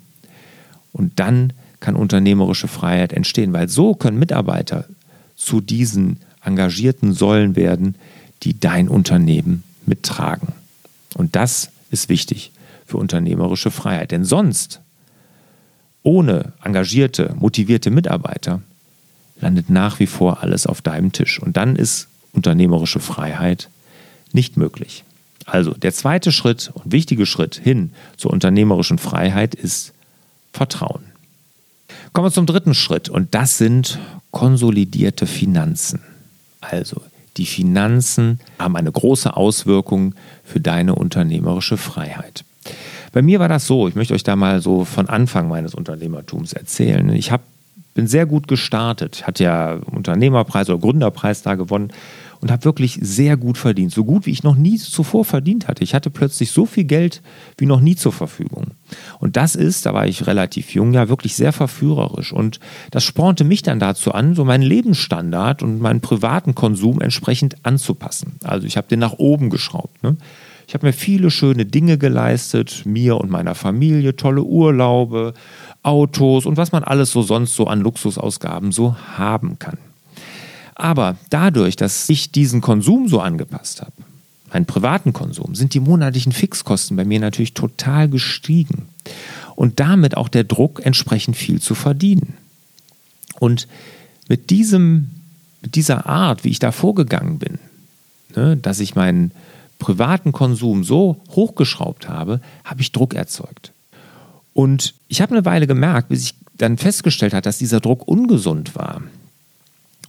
Und 0.94 1.20
dann 1.20 1.52
kann 1.78 1.94
unternehmerische 1.94 2.68
Freiheit 2.68 3.12
entstehen, 3.12 3.52
weil 3.52 3.68
so 3.68 3.94
können 3.94 4.18
Mitarbeiter 4.18 4.86
zu 5.36 5.60
diesen 5.60 6.20
engagierten 6.42 7.12
Säulen 7.12 7.54
werden, 7.54 7.96
die 8.44 8.58
dein 8.58 8.88
Unternehmen 8.88 9.62
mittragen. 9.84 10.54
Und 11.16 11.36
das 11.36 11.70
ist 11.90 12.08
wichtig 12.08 12.50
für 12.86 12.96
unternehmerische 12.96 13.70
Freiheit. 13.70 14.10
Denn 14.10 14.24
sonst, 14.24 14.80
ohne 16.02 16.54
engagierte, 16.64 17.34
motivierte 17.38 17.90
Mitarbeiter, 17.90 18.62
landet 19.38 19.68
nach 19.68 20.00
wie 20.00 20.06
vor 20.06 20.42
alles 20.42 20.66
auf 20.66 20.80
deinem 20.80 21.12
Tisch. 21.12 21.42
Und 21.42 21.58
dann 21.58 21.76
ist 21.76 22.08
unternehmerische 22.32 23.00
Freiheit 23.00 23.68
nicht 24.32 24.56
möglich. 24.56 25.04
Also 25.50 25.72
der 25.72 25.92
zweite 25.92 26.30
Schritt 26.30 26.70
und 26.74 26.92
wichtige 26.92 27.24
Schritt 27.24 27.56
hin 27.56 27.92
zur 28.16 28.32
unternehmerischen 28.32 28.98
Freiheit 28.98 29.54
ist 29.54 29.92
Vertrauen. 30.52 31.04
Kommen 32.12 32.26
wir 32.26 32.32
zum 32.32 32.46
dritten 32.46 32.74
Schritt 32.74 33.08
und 33.08 33.34
das 33.34 33.58
sind 33.58 33.98
konsolidierte 34.30 35.26
Finanzen. 35.26 36.00
Also 36.60 37.02
die 37.38 37.46
Finanzen 37.46 38.40
haben 38.58 38.76
eine 38.76 38.92
große 38.92 39.36
Auswirkung 39.36 40.14
für 40.44 40.60
deine 40.60 40.94
unternehmerische 40.94 41.76
Freiheit. 41.76 42.44
Bei 43.12 43.22
mir 43.22 43.40
war 43.40 43.48
das 43.48 43.66
so, 43.66 43.88
ich 43.88 43.94
möchte 43.94 44.14
euch 44.14 44.24
da 44.24 44.36
mal 44.36 44.60
so 44.60 44.84
von 44.84 45.08
Anfang 45.08 45.48
meines 45.48 45.74
Unternehmertums 45.74 46.52
erzählen. 46.52 47.08
Ich 47.14 47.30
hab, 47.32 47.40
bin 47.94 48.06
sehr 48.06 48.26
gut 48.26 48.48
gestartet, 48.48 49.26
hatte 49.26 49.44
ja 49.44 49.78
Unternehmerpreis 49.86 50.68
oder 50.68 50.78
Gründerpreis 50.78 51.42
da 51.42 51.54
gewonnen 51.54 51.92
und 52.40 52.50
habe 52.50 52.64
wirklich 52.64 52.98
sehr 53.00 53.36
gut 53.36 53.58
verdient. 53.58 53.92
So 53.92 54.04
gut, 54.04 54.26
wie 54.26 54.30
ich 54.30 54.42
noch 54.42 54.56
nie 54.56 54.78
zuvor 54.78 55.24
verdient 55.24 55.68
hatte. 55.68 55.82
Ich 55.82 55.94
hatte 55.94 56.10
plötzlich 56.10 56.50
so 56.50 56.66
viel 56.66 56.84
Geld 56.84 57.22
wie 57.56 57.66
noch 57.66 57.80
nie 57.80 57.96
zur 57.96 58.12
Verfügung. 58.12 58.72
Und 59.18 59.36
das 59.36 59.54
ist, 59.54 59.86
da 59.86 59.94
war 59.94 60.06
ich 60.06 60.26
relativ 60.26 60.74
jung, 60.74 60.92
ja 60.92 61.08
wirklich 61.08 61.34
sehr 61.34 61.52
verführerisch. 61.52 62.32
Und 62.32 62.60
das 62.90 63.04
spornte 63.04 63.44
mich 63.44 63.62
dann 63.62 63.78
dazu 63.80 64.12
an, 64.12 64.34
so 64.34 64.44
meinen 64.44 64.62
Lebensstandard 64.62 65.62
und 65.62 65.80
meinen 65.80 66.00
privaten 66.00 66.54
Konsum 66.54 67.00
entsprechend 67.00 67.64
anzupassen. 67.64 68.36
Also 68.44 68.66
ich 68.66 68.76
habe 68.76 68.88
den 68.88 69.00
nach 69.00 69.14
oben 69.14 69.50
geschraubt. 69.50 70.02
Ne? 70.02 70.16
Ich 70.68 70.74
habe 70.74 70.86
mir 70.86 70.92
viele 70.92 71.30
schöne 71.30 71.64
Dinge 71.64 71.96
geleistet, 71.96 72.82
mir 72.84 73.16
und 73.16 73.30
meiner 73.30 73.54
Familie, 73.54 74.16
tolle 74.16 74.42
Urlaube, 74.42 75.32
Autos 75.82 76.44
und 76.44 76.58
was 76.58 76.72
man 76.72 76.84
alles 76.84 77.10
so 77.10 77.22
sonst 77.22 77.56
so 77.56 77.66
an 77.66 77.80
Luxusausgaben 77.80 78.70
so 78.70 78.94
haben 79.16 79.58
kann. 79.58 79.78
Aber 80.78 81.16
dadurch, 81.28 81.76
dass 81.76 82.08
ich 82.08 82.30
diesen 82.30 82.60
Konsum 82.60 83.08
so 83.08 83.20
angepasst 83.20 83.82
habe, 83.82 83.92
meinen 84.52 84.64
privaten 84.64 85.12
Konsum, 85.12 85.54
sind 85.54 85.74
die 85.74 85.80
monatlichen 85.80 86.32
Fixkosten 86.32 86.96
bei 86.96 87.04
mir 87.04 87.20
natürlich 87.20 87.52
total 87.52 88.08
gestiegen. 88.08 88.88
Und 89.56 89.80
damit 89.80 90.16
auch 90.16 90.28
der 90.28 90.44
Druck, 90.44 90.80
entsprechend 90.86 91.36
viel 91.36 91.60
zu 91.60 91.74
verdienen. 91.74 92.34
Und 93.40 93.66
mit, 94.28 94.50
diesem, 94.50 95.10
mit 95.62 95.74
dieser 95.74 96.06
Art, 96.06 96.44
wie 96.44 96.50
ich 96.50 96.60
da 96.60 96.70
vorgegangen 96.70 97.38
bin, 97.38 97.58
ne, 98.36 98.56
dass 98.56 98.78
ich 98.78 98.94
meinen 98.94 99.32
privaten 99.80 100.30
Konsum 100.30 100.84
so 100.84 101.20
hochgeschraubt 101.30 102.08
habe, 102.08 102.40
habe 102.64 102.80
ich 102.80 102.92
Druck 102.92 103.14
erzeugt. 103.14 103.72
Und 104.54 104.94
ich 105.08 105.20
habe 105.20 105.34
eine 105.34 105.44
Weile 105.44 105.66
gemerkt, 105.66 106.08
bis 106.08 106.22
ich 106.22 106.34
dann 106.56 106.78
festgestellt 106.78 107.34
habe, 107.34 107.42
dass 107.42 107.58
dieser 107.58 107.80
Druck 107.80 108.06
ungesund 108.06 108.76
war. 108.76 109.02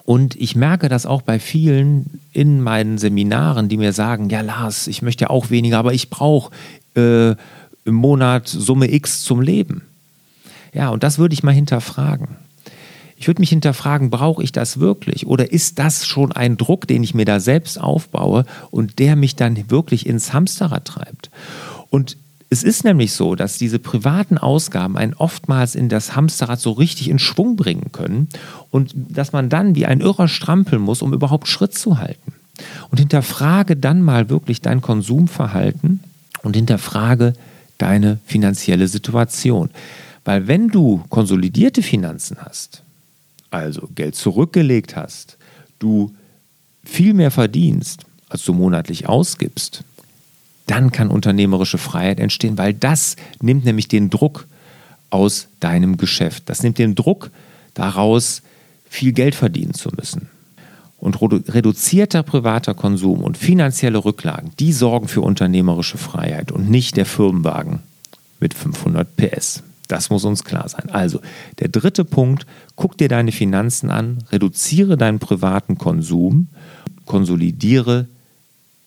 Und 0.09 0.35
ich 0.37 0.55
merke 0.55 0.89
das 0.89 1.05
auch 1.05 1.21
bei 1.21 1.37
vielen 1.37 2.19
in 2.33 2.61
meinen 2.61 2.97
Seminaren, 2.97 3.69
die 3.69 3.77
mir 3.77 3.93
sagen, 3.93 4.27
ja 4.29 4.41
Lars, 4.41 4.87
ich 4.87 5.03
möchte 5.03 5.25
ja 5.25 5.29
auch 5.29 5.51
weniger, 5.51 5.77
aber 5.77 5.93
ich 5.93 6.09
brauche 6.09 6.51
äh, 6.95 7.35
im 7.85 7.93
Monat 7.93 8.47
Summe 8.47 8.91
X 8.91 9.21
zum 9.21 9.39
Leben. 9.39 9.83
Ja, 10.73 10.89
und 10.89 11.03
das 11.03 11.19
würde 11.19 11.33
ich 11.33 11.43
mal 11.43 11.53
hinterfragen. 11.53 12.29
Ich 13.17 13.27
würde 13.27 13.39
mich 13.39 13.51
hinterfragen, 13.51 14.09
brauche 14.09 14.41
ich 14.41 14.51
das 14.51 14.79
wirklich? 14.79 15.27
Oder 15.27 15.51
ist 15.51 15.77
das 15.77 16.07
schon 16.07 16.31
ein 16.31 16.57
Druck, 16.57 16.87
den 16.87 17.03
ich 17.03 17.13
mir 17.13 17.25
da 17.25 17.39
selbst 17.39 17.79
aufbaue 17.79 18.45
und 18.71 18.97
der 18.97 19.15
mich 19.15 19.35
dann 19.35 19.69
wirklich 19.69 20.07
ins 20.07 20.33
Hamsterrad 20.33 20.85
treibt? 20.85 21.29
Und 21.91 22.17
es 22.51 22.63
ist 22.63 22.83
nämlich 22.83 23.13
so, 23.13 23.35
dass 23.35 23.59
diese 23.59 23.77
privaten 23.77 24.39
Ausgaben 24.39 24.97
einen 24.97 25.13
oftmals 25.13 25.75
in 25.75 25.87
das 25.87 26.15
Hamsterrad 26.15 26.59
so 26.59 26.71
richtig 26.71 27.09
in 27.09 27.19
Schwung 27.19 27.55
bringen 27.55 27.91
können 27.91 28.27
und 28.71 28.91
dass 28.95 29.31
man 29.31 29.49
dann 29.49 29.75
wie 29.75 29.85
ein 29.85 30.01
Irrer 30.01 30.27
strampeln 30.27 30.81
muss, 30.81 31.03
um 31.03 31.13
überhaupt 31.13 31.47
Schritt 31.47 31.75
zu 31.75 31.99
halten. 31.99 32.33
Und 32.89 32.97
hinterfrage 32.97 33.75
dann 33.75 34.01
mal 34.01 34.29
wirklich 34.29 34.61
dein 34.61 34.81
Konsumverhalten 34.81 36.01
und 36.41 36.55
hinterfrage 36.55 37.33
deine 37.77 38.19
finanzielle 38.25 38.87
Situation. 38.87 39.69
Weil 40.25 40.47
wenn 40.47 40.69
du 40.69 41.03
konsolidierte 41.09 41.83
Finanzen 41.83 42.37
hast, 42.41 42.81
also 43.51 43.87
Geld 43.95 44.15
zurückgelegt 44.15 44.95
hast, 44.95 45.37
du 45.77 46.13
viel 46.83 47.13
mehr 47.13 47.31
verdienst, 47.31 48.05
als 48.27 48.43
du 48.43 48.53
monatlich 48.53 49.07
ausgibst, 49.07 49.83
dann 50.69 50.91
kann 50.91 51.09
unternehmerische 51.09 51.77
Freiheit 51.79 52.19
entstehen, 52.19 52.57
weil 52.57 52.73
das 52.73 53.15
nimmt 53.41 53.65
nämlich 53.65 53.88
den 53.88 54.09
Druck 54.09 54.47
aus 55.09 55.47
deinem 55.59 55.97
Geschäft. 55.97 56.43
Das 56.47 56.61
nimmt 56.61 56.77
den 56.77 56.93
Druck 56.95 57.31
daraus, 57.73 58.43
viel 58.88 59.11
Geld 59.11 59.35
verdienen 59.35 59.73
zu 59.73 59.89
müssen. 59.97 60.29
Und 60.97 61.21
reduzierter 61.21 62.23
privater 62.23 62.73
Konsum 62.73 63.23
und 63.23 63.38
finanzielle 63.38 64.03
Rücklagen, 64.03 64.51
die 64.59 64.73
sorgen 64.73 65.07
für 65.07 65.21
unternehmerische 65.21 65.97
Freiheit 65.97 66.51
und 66.51 66.69
nicht 66.69 66.97
der 66.97 67.05
Firmenwagen 67.05 67.79
mit 68.39 68.53
500 68.53 69.15
PS. 69.15 69.63
Das 69.88 70.11
muss 70.11 70.23
uns 70.23 70.43
klar 70.43 70.69
sein. 70.69 70.89
Also, 70.91 71.19
der 71.59 71.69
dritte 71.69 72.05
Punkt, 72.05 72.45
guck 72.75 72.97
dir 72.97 73.07
deine 73.07 73.31
Finanzen 73.31 73.89
an, 73.89 74.19
reduziere 74.31 74.97
deinen 74.97 75.19
privaten 75.19 75.77
Konsum, 75.77 76.49
konsolidiere 77.05 78.07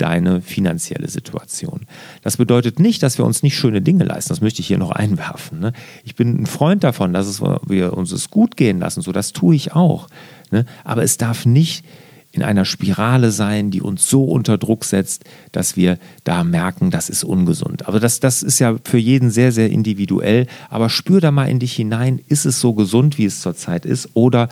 deine 0.02 0.42
finanzielle 0.42 1.08
Situation. 1.08 1.82
Das 2.22 2.36
bedeutet 2.36 2.80
nicht, 2.80 3.02
dass 3.04 3.18
wir 3.18 3.24
uns 3.24 3.44
nicht 3.44 3.56
schöne 3.56 3.80
Dinge 3.80 4.02
leisten. 4.02 4.30
Das 4.30 4.40
möchte 4.40 4.60
ich 4.60 4.66
hier 4.66 4.78
noch 4.78 4.90
einwerfen. 4.90 5.60
Ne? 5.60 5.72
Ich 6.02 6.16
bin 6.16 6.42
ein 6.42 6.46
Freund 6.46 6.82
davon, 6.82 7.12
dass 7.12 7.28
es, 7.28 7.40
wir 7.40 7.96
uns 7.96 8.10
es 8.10 8.28
gut 8.28 8.56
gehen 8.56 8.80
lassen. 8.80 9.00
So, 9.00 9.12
das 9.12 9.32
tue 9.32 9.54
ich 9.54 9.72
auch. 9.72 10.08
Ne? 10.50 10.66
Aber 10.82 11.04
es 11.04 11.18
darf 11.18 11.46
nicht 11.46 11.84
in 12.32 12.42
einer 12.42 12.64
Spirale 12.64 13.30
sein, 13.30 13.70
die 13.70 13.80
uns 13.80 14.08
so 14.08 14.24
unter 14.24 14.58
Druck 14.58 14.84
setzt, 14.84 15.24
dass 15.52 15.76
wir 15.76 15.98
da 16.24 16.42
merken, 16.42 16.90
das 16.90 17.08
ist 17.10 17.22
ungesund. 17.24 17.86
Aber 17.86 18.00
das, 18.00 18.20
das 18.20 18.42
ist 18.42 18.58
ja 18.58 18.76
für 18.84 18.98
jeden 18.98 19.30
sehr, 19.30 19.52
sehr 19.52 19.70
individuell. 19.70 20.46
Aber 20.68 20.88
spür 20.88 21.20
da 21.20 21.30
mal 21.30 21.48
in 21.48 21.58
dich 21.58 21.74
hinein, 21.74 22.20
ist 22.26 22.46
es 22.46 22.58
so 22.58 22.72
gesund, 22.72 23.18
wie 23.18 23.26
es 23.26 23.40
zurzeit 23.40 23.84
ist? 23.84 24.08
Oder 24.14 24.48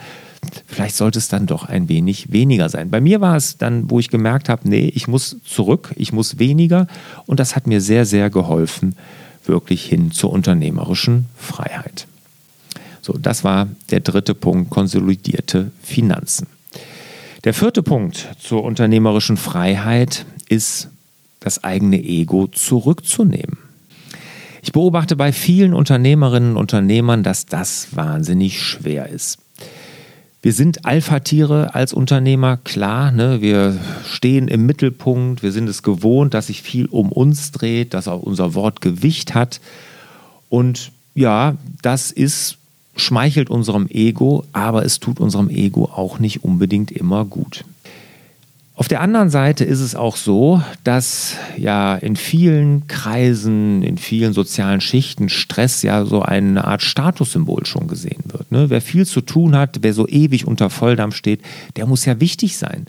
vielleicht 0.65 0.95
sollte 0.95 1.19
es 1.19 1.27
dann 1.27 1.45
doch 1.45 1.65
ein 1.65 1.89
wenig 1.89 2.31
weniger 2.31 2.69
sein. 2.69 2.89
Bei 2.89 3.01
mir 3.01 3.21
war 3.21 3.35
es 3.35 3.57
dann, 3.57 3.89
wo 3.89 3.99
ich 3.99 4.09
gemerkt 4.09 4.49
habe, 4.49 4.67
nee, 4.67 4.91
ich 4.93 5.07
muss 5.07 5.37
zurück, 5.45 5.93
ich 5.95 6.13
muss 6.13 6.39
weniger. 6.39 6.87
Und 7.25 7.39
das 7.39 7.55
hat 7.55 7.67
mir 7.67 7.81
sehr, 7.81 8.05
sehr 8.05 8.29
geholfen, 8.29 8.95
wirklich 9.45 9.85
hin 9.85 10.11
zur 10.11 10.31
unternehmerischen 10.31 11.25
Freiheit. 11.37 12.07
So, 13.01 13.13
das 13.13 13.43
war 13.43 13.67
der 13.89 14.01
dritte 14.01 14.35
Punkt, 14.35 14.69
konsolidierte 14.69 15.71
Finanzen. 15.81 16.47
Der 17.43 17.55
vierte 17.55 17.81
Punkt 17.81 18.29
zur 18.39 18.63
unternehmerischen 18.63 19.37
Freiheit 19.37 20.25
ist, 20.47 20.89
das 21.39 21.63
eigene 21.63 21.99
Ego 22.03 22.45
zurückzunehmen. 22.47 23.57
Ich 24.61 24.71
beobachte 24.71 25.15
bei 25.15 25.33
vielen 25.33 25.73
Unternehmerinnen 25.73 26.51
und 26.51 26.57
Unternehmern, 26.57 27.23
dass 27.23 27.47
das 27.47 27.95
wahnsinnig 27.95 28.61
schwer 28.61 29.09
ist. 29.09 29.39
Wir 30.43 30.53
sind 30.53 30.85
Alpha-Tiere 30.85 31.75
als 31.75 31.93
Unternehmer, 31.93 32.57
klar. 32.57 33.11
Ne? 33.11 33.41
Wir 33.41 33.77
stehen 34.05 34.47
im 34.47 34.65
Mittelpunkt, 34.65 35.43
wir 35.43 35.51
sind 35.51 35.69
es 35.69 35.83
gewohnt, 35.83 36.33
dass 36.33 36.47
sich 36.47 36.63
viel 36.63 36.87
um 36.87 37.11
uns 37.11 37.51
dreht, 37.51 37.93
dass 37.93 38.07
auch 38.07 38.23
unser 38.23 38.55
Wort 38.55 38.81
Gewicht 38.81 39.35
hat. 39.35 39.61
Und 40.49 40.91
ja, 41.13 41.57
das 41.83 42.11
ist 42.11 42.57
schmeichelt 42.95 43.51
unserem 43.51 43.87
Ego, 43.87 44.43
aber 44.51 44.83
es 44.83 44.99
tut 44.99 45.19
unserem 45.19 45.49
Ego 45.49 45.85
auch 45.85 46.17
nicht 46.17 46.43
unbedingt 46.43 46.91
immer 46.91 47.23
gut. 47.23 47.63
Auf 48.81 48.87
der 48.87 49.01
anderen 49.01 49.29
Seite 49.29 49.63
ist 49.63 49.79
es 49.79 49.93
auch 49.93 50.15
so, 50.15 50.63
dass 50.83 51.35
ja 51.55 51.93
in 51.93 52.15
vielen 52.15 52.87
Kreisen, 52.87 53.83
in 53.83 53.99
vielen 53.99 54.33
sozialen 54.33 54.81
Schichten 54.81 55.29
Stress 55.29 55.83
ja 55.83 56.03
so 56.03 56.23
eine 56.23 56.65
Art 56.65 56.81
Statussymbol 56.81 57.67
schon 57.67 57.87
gesehen 57.87 58.23
wird. 58.25 58.51
Ne? 58.51 58.71
Wer 58.71 58.81
viel 58.81 59.05
zu 59.05 59.21
tun 59.21 59.55
hat, 59.55 59.77
wer 59.81 59.93
so 59.93 60.07
ewig 60.07 60.47
unter 60.47 60.71
Volldampf 60.71 61.15
steht, 61.15 61.41
der 61.75 61.85
muss 61.85 62.05
ja 62.05 62.19
wichtig 62.19 62.57
sein. 62.57 62.87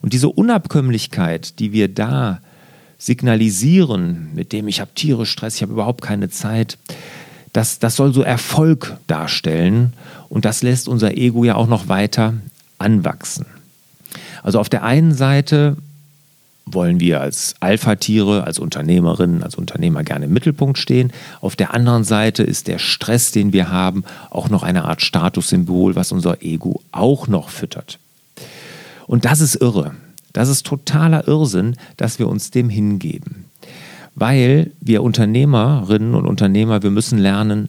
Und 0.00 0.14
diese 0.14 0.30
Unabkömmlichkeit, 0.30 1.58
die 1.58 1.72
wir 1.72 1.88
da 1.88 2.40
signalisieren, 2.96 4.30
mit 4.34 4.50
dem 4.50 4.66
ich 4.66 4.80
habe 4.80 4.92
tierisch 4.94 5.32
Stress, 5.32 5.56
ich 5.56 5.62
habe 5.62 5.74
überhaupt 5.74 6.00
keine 6.00 6.30
Zeit, 6.30 6.78
das, 7.52 7.78
das 7.78 7.96
soll 7.96 8.14
so 8.14 8.22
Erfolg 8.22 8.96
darstellen 9.08 9.92
und 10.30 10.46
das 10.46 10.62
lässt 10.62 10.88
unser 10.88 11.18
Ego 11.18 11.44
ja 11.44 11.56
auch 11.56 11.68
noch 11.68 11.88
weiter 11.88 12.32
anwachsen. 12.78 13.44
Also 14.44 14.60
auf 14.60 14.68
der 14.68 14.84
einen 14.84 15.12
Seite 15.12 15.76
wollen 16.66 17.00
wir 17.00 17.20
als 17.20 17.54
Alpha-Tiere, 17.60 18.44
als 18.44 18.58
Unternehmerinnen, 18.58 19.42
als 19.42 19.54
Unternehmer 19.54 20.04
gerne 20.04 20.26
im 20.26 20.32
Mittelpunkt 20.32 20.78
stehen. 20.78 21.12
Auf 21.40 21.56
der 21.56 21.74
anderen 21.74 22.04
Seite 22.04 22.42
ist 22.42 22.68
der 22.68 22.78
Stress, 22.78 23.32
den 23.32 23.52
wir 23.52 23.70
haben, 23.70 24.04
auch 24.30 24.48
noch 24.48 24.62
eine 24.62 24.84
Art 24.84 25.02
Statussymbol, 25.02 25.96
was 25.96 26.12
unser 26.12 26.42
Ego 26.42 26.80
auch 26.92 27.26
noch 27.26 27.48
füttert. 27.48 27.98
Und 29.06 29.24
das 29.24 29.40
ist 29.40 29.56
irre. 29.56 29.92
Das 30.32 30.48
ist 30.48 30.66
totaler 30.66 31.26
Irrsinn, 31.26 31.76
dass 31.96 32.18
wir 32.18 32.28
uns 32.28 32.50
dem 32.50 32.68
hingeben. 32.68 33.46
Weil 34.14 34.72
wir 34.80 35.02
Unternehmerinnen 35.02 36.14
und 36.14 36.26
Unternehmer, 36.26 36.82
wir 36.82 36.90
müssen 36.90 37.18
lernen, 37.18 37.68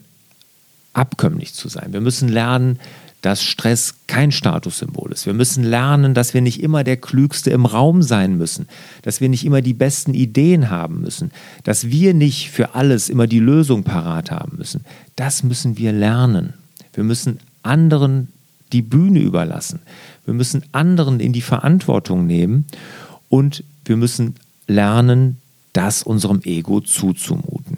abkömmlich 0.94 1.54
zu 1.54 1.68
sein. 1.68 1.94
Wir 1.94 2.02
müssen 2.02 2.30
lernen, 2.30 2.80
dass 3.26 3.42
Stress 3.42 3.96
kein 4.06 4.32
Statussymbol 4.32 5.12
ist. 5.12 5.26
Wir 5.26 5.34
müssen 5.34 5.64
lernen, 5.64 6.14
dass 6.14 6.36
wir 6.36 6.42
nicht 6.42 6.62
immer 6.62 6.84
der 6.84 6.98
Klügste 6.98 7.50
im 7.50 7.66
Raum 7.66 8.04
sein 8.04 8.38
müssen, 8.38 8.68
dass 9.02 9.20
wir 9.20 9.30
nicht 9.30 9.44
immer 9.44 9.64
die 9.64 9.74
besten 9.74 10.14
Ideen 10.14 10.70
haben 10.70 11.02
müssen, 11.02 11.32
dass 11.64 11.90
wir 11.90 12.14
nicht 12.14 12.52
für 12.52 12.76
alles 12.76 13.10
immer 13.10 13.26
die 13.26 13.40
Lösung 13.40 13.84
parat 13.84 14.30
haben 14.30 14.60
müssen. 14.60 14.86
Das 15.16 15.42
müssen 15.42 15.80
wir 15.80 15.92
lernen. 15.92 16.54
Wir 16.94 17.04
müssen 17.04 17.40
anderen 17.64 18.28
die 18.72 18.84
Bühne 18.84 19.22
überlassen. 19.22 19.80
Wir 20.26 20.36
müssen 20.36 20.64
anderen 20.72 21.20
in 21.20 21.34
die 21.34 21.42
Verantwortung 21.42 22.28
nehmen 22.28 22.66
und 23.28 23.64
wir 23.86 23.98
müssen 23.98 24.36
lernen, 24.68 25.38
das 25.74 26.04
unserem 26.04 26.42
Ego 26.44 26.80
zuzumuten. 26.80 27.75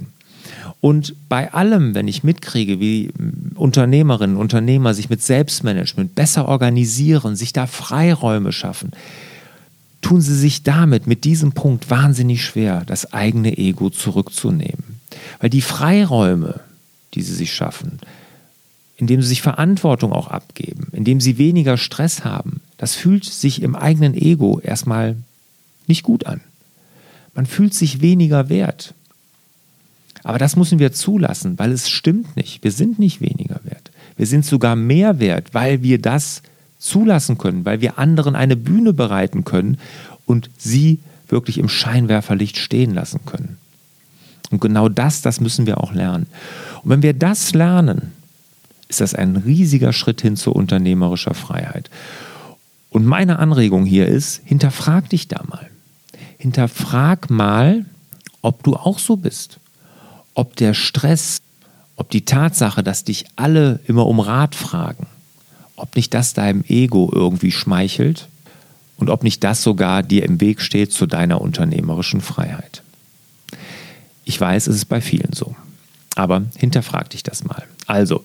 Und 0.87 1.15
bei 1.27 1.51
allem, 1.51 1.95
wenn 1.95 2.07
ich 2.07 2.23
mitkriege, 2.23 2.79
wie 2.79 3.11
Unternehmerinnen 3.55 4.37
und 4.37 4.43
Unternehmer 4.43 4.93
sich 4.93 5.09
mit 5.09 5.21
Selbstmanagement 5.21 6.15
besser 6.15 6.47
organisieren, 6.47 7.35
sich 7.35 7.51
da 7.51 7.67
Freiräume 7.67 8.53
schaffen, 8.53 8.91
tun 9.99 10.21
sie 10.21 10.37
sich 10.37 10.63
damit, 10.63 11.05
mit 11.05 11.25
diesem 11.25 11.51
Punkt 11.51 11.89
wahnsinnig 11.89 12.41
schwer, 12.45 12.83
das 12.85 13.11
eigene 13.11 13.57
Ego 13.57 13.89
zurückzunehmen. 13.89 15.01
Weil 15.41 15.49
die 15.49 15.59
Freiräume, 15.59 16.61
die 17.15 17.21
sie 17.21 17.35
sich 17.35 17.53
schaffen, 17.53 17.99
indem 18.95 19.21
sie 19.21 19.27
sich 19.27 19.41
Verantwortung 19.41 20.13
auch 20.13 20.29
abgeben, 20.29 20.87
indem 20.93 21.19
sie 21.19 21.37
weniger 21.37 21.75
Stress 21.75 22.23
haben, 22.23 22.61
das 22.77 22.95
fühlt 22.95 23.25
sich 23.25 23.61
im 23.61 23.75
eigenen 23.75 24.13
Ego 24.13 24.61
erstmal 24.61 25.17
nicht 25.85 26.03
gut 26.03 26.25
an. 26.25 26.39
Man 27.35 27.45
fühlt 27.45 27.73
sich 27.73 27.99
weniger 27.99 28.47
wert. 28.47 28.93
Aber 30.27 30.39
das 30.39 30.57
müssen 30.57 30.77
wir 30.77 30.91
zulassen, 30.91 31.57
weil 31.57 31.71
es 31.71 31.89
stimmt 31.89 32.35
nicht. 32.35 32.61
Wir 32.61 32.73
sind 32.73 32.99
nicht 32.99 33.21
weniger 33.21 33.61
wert. 33.63 33.91
Wir 34.17 34.27
sind 34.27 34.43
sogar 34.43 34.75
mehr 34.75 35.19
wert, 35.19 35.53
weil 35.53 35.83
wir 35.83 36.01
das 36.01 36.41
zulassen 36.79 37.37
können, 37.37 37.63
weil 37.63 37.79
wir 37.79 37.97
anderen 37.97 38.35
eine 38.35 38.57
Bühne 38.57 38.91
bereiten 38.91 39.45
können 39.45 39.77
und 40.25 40.49
sie 40.57 40.99
wirklich 41.29 41.57
im 41.57 41.69
Scheinwerferlicht 41.69 42.57
stehen 42.57 42.93
lassen 42.93 43.21
können. 43.25 43.57
Und 44.51 44.59
genau 44.59 44.89
das, 44.89 45.21
das 45.21 45.39
müssen 45.39 45.65
wir 45.65 45.81
auch 45.81 45.93
lernen. 45.93 46.27
Und 46.83 46.89
wenn 46.89 47.03
wir 47.03 47.13
das 47.13 47.53
lernen, 47.53 48.11
ist 48.89 48.99
das 48.99 49.15
ein 49.15 49.37
riesiger 49.37 49.93
Schritt 49.93 50.19
hin 50.19 50.35
zu 50.35 50.51
unternehmerischer 50.51 51.35
Freiheit. 51.35 51.89
Und 52.89 53.05
meine 53.05 53.39
Anregung 53.39 53.85
hier 53.85 54.09
ist, 54.09 54.41
hinterfrag 54.43 55.07
dich 55.09 55.29
da 55.29 55.41
mal. 55.47 55.69
Hinterfrag 56.37 57.29
mal, 57.29 57.85
ob 58.41 58.63
du 58.63 58.75
auch 58.75 58.99
so 58.99 59.15
bist 59.15 59.61
ob 60.37 60.55
der 60.55 60.75
Stress, 60.75 61.41
ob 61.95 62.11
die 62.11 62.23
Tatsache, 62.23 62.83
dass 62.83 63.03
dich 63.03 63.25
alle 63.35 63.79
immer 63.87 64.05
um 64.05 64.19
Rat 64.19 64.53
fragen, 64.53 65.07
ob 65.75 65.95
nicht 65.95 66.13
das 66.13 66.35
deinem 66.35 66.63
Ego 66.67 67.09
irgendwie 67.11 67.51
schmeichelt 67.51 68.27
und 68.97 69.09
ob 69.09 69.23
nicht 69.23 69.43
das 69.43 69.63
sogar 69.63 70.03
dir 70.03 70.23
im 70.23 70.39
Weg 70.39 70.61
steht 70.61 70.91
zu 70.91 71.07
deiner 71.07 71.41
unternehmerischen 71.41 72.21
Freiheit. 72.21 72.83
Ich 74.25 74.39
weiß, 74.39 74.67
es 74.67 74.75
ist 74.75 74.85
bei 74.85 75.01
vielen 75.01 75.33
so. 75.33 75.55
Aber 76.13 76.43
hinterfrag 76.55 77.09
dich 77.09 77.23
das 77.23 77.43
mal. 77.43 77.63
Also, 77.87 78.23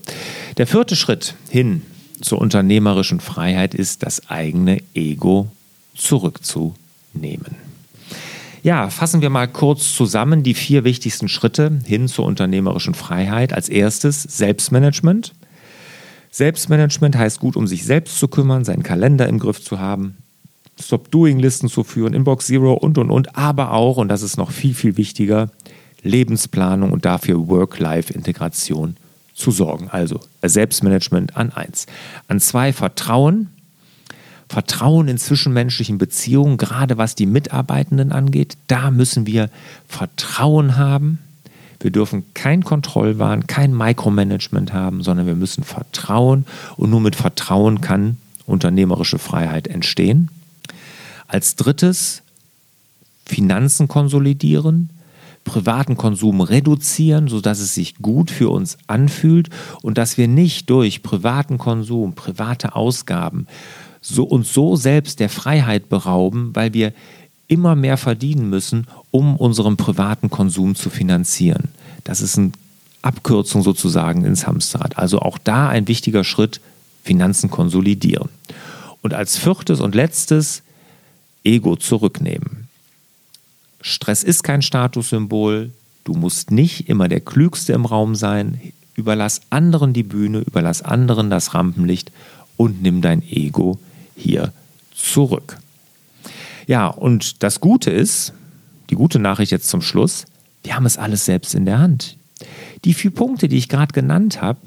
der 0.58 0.66
vierte 0.66 0.96
Schritt 0.96 1.34
hin 1.48 1.80
zur 2.20 2.40
unternehmerischen 2.40 3.20
Freiheit 3.20 3.74
ist, 3.74 4.02
das 4.02 4.28
eigene 4.28 4.82
Ego 4.94 5.50
zurückzunehmen. 5.94 7.71
Ja, 8.62 8.90
fassen 8.90 9.22
wir 9.22 9.30
mal 9.30 9.48
kurz 9.48 9.92
zusammen 9.92 10.44
die 10.44 10.54
vier 10.54 10.84
wichtigsten 10.84 11.28
Schritte 11.28 11.80
hin 11.84 12.06
zur 12.06 12.24
unternehmerischen 12.26 12.94
Freiheit. 12.94 13.52
Als 13.52 13.68
erstes 13.68 14.22
Selbstmanagement. 14.22 15.32
Selbstmanagement 16.30 17.16
heißt 17.16 17.40
gut, 17.40 17.56
um 17.56 17.66
sich 17.66 17.84
selbst 17.84 18.18
zu 18.18 18.28
kümmern, 18.28 18.64
seinen 18.64 18.84
Kalender 18.84 19.28
im 19.28 19.40
Griff 19.40 19.60
zu 19.60 19.80
haben, 19.80 20.16
Stop-Doing-Listen 20.80 21.68
zu 21.68 21.82
führen, 21.82 22.14
Inbox 22.14 22.46
Zero 22.46 22.72
und, 22.74 22.98
und, 22.98 23.10
und, 23.10 23.36
aber 23.36 23.72
auch, 23.72 23.96
und 23.96 24.08
das 24.08 24.22
ist 24.22 24.36
noch 24.36 24.52
viel, 24.52 24.74
viel 24.74 24.96
wichtiger, 24.96 25.50
Lebensplanung 26.02 26.92
und 26.92 27.04
dafür 27.04 27.48
Work-Life-Integration 27.48 28.96
zu 29.34 29.50
sorgen. 29.50 29.88
Also 29.90 30.20
Selbstmanagement 30.40 31.36
an 31.36 31.52
eins. 31.52 31.86
An 32.28 32.38
zwei 32.38 32.72
Vertrauen, 32.72 33.48
Vertrauen 34.52 35.08
in 35.08 35.16
zwischenmenschlichen 35.16 35.96
Beziehungen, 35.96 36.58
gerade 36.58 36.98
was 36.98 37.14
die 37.14 37.24
Mitarbeitenden 37.24 38.12
angeht. 38.12 38.58
Da 38.66 38.90
müssen 38.90 39.26
wir 39.26 39.48
Vertrauen 39.88 40.76
haben. 40.76 41.20
Wir 41.80 41.90
dürfen 41.90 42.24
kein 42.34 42.62
Kontrollwahn, 42.62 43.46
kein 43.46 43.74
Micromanagement 43.74 44.74
haben, 44.74 45.02
sondern 45.02 45.26
wir 45.26 45.36
müssen 45.36 45.64
vertrauen. 45.64 46.44
Und 46.76 46.90
nur 46.90 47.00
mit 47.00 47.16
Vertrauen 47.16 47.80
kann 47.80 48.18
unternehmerische 48.44 49.18
Freiheit 49.18 49.68
entstehen. 49.68 50.28
Als 51.28 51.56
drittes 51.56 52.20
Finanzen 53.24 53.88
konsolidieren, 53.88 54.90
privaten 55.44 55.96
Konsum 55.96 56.42
reduzieren, 56.42 57.26
sodass 57.26 57.58
es 57.58 57.74
sich 57.74 57.96
gut 58.02 58.30
für 58.30 58.50
uns 58.50 58.76
anfühlt 58.86 59.48
und 59.80 59.96
dass 59.96 60.18
wir 60.18 60.28
nicht 60.28 60.68
durch 60.68 61.02
privaten 61.02 61.56
Konsum, 61.56 62.12
private 62.12 62.76
Ausgaben 62.76 63.46
so 64.02 64.24
uns 64.24 64.52
so 64.52 64.76
selbst 64.76 65.20
der 65.20 65.30
Freiheit 65.30 65.88
berauben, 65.88 66.50
weil 66.54 66.74
wir 66.74 66.92
immer 67.48 67.76
mehr 67.76 67.96
verdienen 67.96 68.50
müssen, 68.50 68.86
um 69.10 69.36
unseren 69.36 69.76
privaten 69.76 70.28
Konsum 70.28 70.74
zu 70.74 70.90
finanzieren. 70.90 71.68
Das 72.04 72.20
ist 72.20 72.36
eine 72.36 72.52
Abkürzung 73.00 73.62
sozusagen 73.62 74.24
ins 74.24 74.46
Hamsterrad. 74.46 74.98
Also 74.98 75.20
auch 75.20 75.38
da 75.38 75.68
ein 75.68 75.88
wichtiger 75.88 76.24
Schritt, 76.24 76.60
Finanzen 77.04 77.50
konsolidieren. 77.50 78.28
Und 79.02 79.14
als 79.14 79.36
viertes 79.36 79.80
und 79.80 79.94
letztes, 79.94 80.62
Ego 81.44 81.76
zurücknehmen. 81.76 82.68
Stress 83.80 84.22
ist 84.22 84.44
kein 84.44 84.62
Statussymbol. 84.62 85.72
Du 86.04 86.14
musst 86.14 86.50
nicht 86.50 86.88
immer 86.88 87.08
der 87.08 87.20
Klügste 87.20 87.72
im 87.72 87.84
Raum 87.84 88.14
sein. 88.14 88.60
Überlass 88.94 89.40
anderen 89.50 89.92
die 89.92 90.04
Bühne, 90.04 90.38
überlass 90.38 90.82
anderen 90.82 91.30
das 91.30 91.54
Rampenlicht 91.54 92.12
und 92.56 92.82
nimm 92.82 93.02
dein 93.02 93.22
Ego 93.28 93.78
hier 94.16 94.52
zurück. 94.94 95.58
Ja, 96.66 96.86
und 96.86 97.42
das 97.42 97.60
Gute 97.60 97.90
ist, 97.90 98.32
die 98.90 98.94
gute 98.94 99.18
Nachricht 99.18 99.52
jetzt 99.52 99.68
zum 99.68 99.82
Schluss, 99.82 100.26
wir 100.62 100.76
haben 100.76 100.86
es 100.86 100.98
alles 100.98 101.24
selbst 101.24 101.54
in 101.54 101.64
der 101.64 101.78
Hand. 101.78 102.16
Die 102.84 102.94
vier 102.94 103.10
Punkte, 103.10 103.48
die 103.48 103.58
ich 103.58 103.68
gerade 103.68 103.92
genannt 103.92 104.42
habe, 104.42 104.60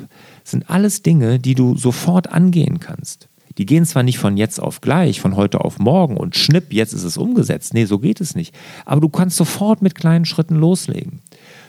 sind 0.43 0.69
alles 0.69 1.03
Dinge, 1.03 1.39
die 1.39 1.55
du 1.55 1.75
sofort 1.77 2.31
angehen 2.31 2.79
kannst. 2.79 3.27
Die 3.57 3.65
gehen 3.65 3.85
zwar 3.85 4.03
nicht 4.03 4.17
von 4.17 4.35
jetzt 4.35 4.59
auf 4.59 4.81
gleich, 4.81 5.21
von 5.21 5.35
heute 5.35 5.61
auf 5.61 5.79
morgen 5.79 6.17
und 6.17 6.35
schnipp, 6.35 6.73
jetzt 6.73 6.93
ist 6.93 7.03
es 7.03 7.17
umgesetzt. 7.17 7.73
Nee, 7.73 7.85
so 7.85 7.99
geht 7.99 8.19
es 8.19 8.35
nicht. 8.35 8.53
Aber 8.83 8.99
du 8.99 9.09
kannst 9.09 9.37
sofort 9.37 9.81
mit 9.81 9.95
kleinen 9.95 10.25
Schritten 10.25 10.55
loslegen. 10.55 11.21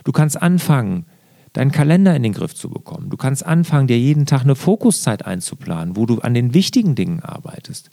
Du 0.02 0.12
kannst 0.12 0.40
anfangen, 0.40 1.06
deinen 1.56 1.72
Kalender 1.72 2.14
in 2.14 2.22
den 2.22 2.34
Griff 2.34 2.54
zu 2.54 2.68
bekommen. 2.68 3.08
Du 3.08 3.16
kannst 3.16 3.46
anfangen, 3.46 3.86
dir 3.86 3.98
jeden 3.98 4.26
Tag 4.26 4.42
eine 4.42 4.54
Fokuszeit 4.54 5.24
einzuplanen, 5.24 5.96
wo 5.96 6.04
du 6.04 6.18
an 6.18 6.34
den 6.34 6.52
wichtigen 6.52 6.94
Dingen 6.94 7.20
arbeitest. 7.20 7.90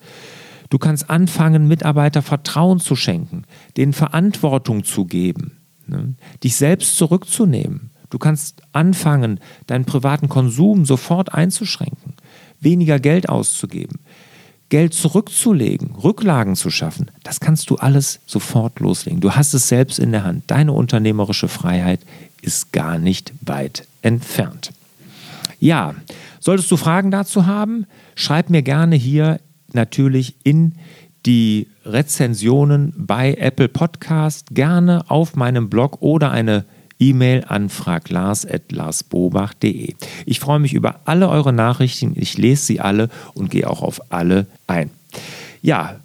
Du 0.69 0.77
kannst 0.77 1.09
anfangen, 1.09 1.67
Mitarbeiter 1.67 2.21
Vertrauen 2.21 2.79
zu 2.79 2.95
schenken, 2.95 3.43
denen 3.77 3.93
Verantwortung 3.93 4.83
zu 4.83 5.05
geben, 5.05 5.59
ne? 5.87 6.15
dich 6.43 6.55
selbst 6.55 6.97
zurückzunehmen. 6.97 7.91
Du 8.09 8.17
kannst 8.19 8.61
anfangen, 8.73 9.39
deinen 9.67 9.85
privaten 9.85 10.29
Konsum 10.29 10.85
sofort 10.85 11.33
einzuschränken, 11.33 12.15
weniger 12.59 12.99
Geld 12.99 13.29
auszugeben, 13.29 13.99
Geld 14.69 14.93
zurückzulegen, 14.93 15.95
Rücklagen 15.95 16.55
zu 16.55 16.69
schaffen. 16.69 17.11
Das 17.23 17.39
kannst 17.39 17.69
du 17.69 17.75
alles 17.75 18.19
sofort 18.25 18.79
loslegen. 18.79 19.21
Du 19.21 19.31
hast 19.31 19.53
es 19.53 19.67
selbst 19.67 19.99
in 19.99 20.11
der 20.11 20.23
Hand. 20.23 20.45
Deine 20.47 20.73
unternehmerische 20.73 21.47
Freiheit 21.47 21.99
ist 22.43 22.71
gar 22.71 22.99
nicht 22.99 23.33
weit 23.41 23.87
entfernt. 24.01 24.71
Ja, 25.59 25.95
solltest 26.39 26.69
du 26.71 26.77
Fragen 26.77 27.09
dazu 27.09 27.45
haben, 27.45 27.85
schreib 28.15 28.49
mir 28.49 28.61
gerne 28.61 28.95
hier 28.95 29.39
natürlich 29.71 30.35
in 30.43 30.75
die 31.25 31.67
Rezensionen 31.85 32.93
bei 32.97 33.35
Apple 33.35 33.69
Podcast, 33.69 34.47
gerne 34.51 35.09
auf 35.09 35.35
meinem 35.35 35.69
Blog 35.69 36.01
oder 36.01 36.31
eine 36.31 36.65
E-Mail 36.99 37.45
an 37.47 37.69
fraglars.larsbobach.de. 37.69 39.95
Ich 40.25 40.39
freue 40.39 40.59
mich 40.59 40.73
über 40.73 40.99
alle 41.05 41.29
eure 41.29 41.53
Nachrichten, 41.53 42.13
ich 42.15 42.37
lese 42.37 42.65
sie 42.65 42.81
alle 42.81 43.09
und 43.33 43.49
gehe 43.49 43.69
auch 43.69 43.81
auf 43.81 44.11
alle 44.11 44.47
ein. 44.67 44.89
Ja, 45.61 45.95